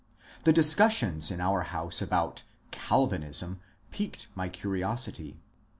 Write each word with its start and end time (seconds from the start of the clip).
The 0.45 0.51
dis 0.51 0.73
cussions 0.73 1.29
in 1.29 1.39
our 1.39 1.61
house 1.61 2.01
about 2.01 2.41
^* 2.71 2.71
Calvinism" 2.71 3.59
piqued 3.91 4.25
my 4.33 4.49
curiosity. 4.49 5.37